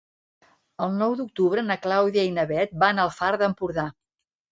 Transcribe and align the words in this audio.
El 0.85 0.95
nou 1.01 1.11
d'octubre 1.19 1.63
na 1.67 1.77
Clàudia 1.83 2.23
i 2.29 2.31
na 2.39 2.45
Bet 2.53 2.73
van 2.85 3.03
al 3.05 3.13
Far 3.19 3.31
d'Empordà. 3.43 3.85